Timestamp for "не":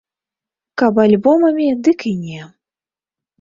2.23-2.41